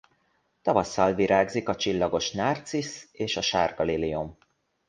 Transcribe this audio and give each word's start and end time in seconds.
Tavasszal 0.61 1.13
virágzik 1.13 1.69
a 1.69 1.75
csillagos 1.75 2.31
nárcisz 2.31 3.09
és 3.11 3.37
a 3.37 3.41
sárga 3.41 3.83
liliom. 3.83 4.37